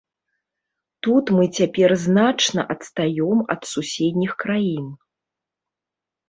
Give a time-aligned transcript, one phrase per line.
[1.07, 4.89] Тут мы цяпер значна адстаём ад суседніх краін.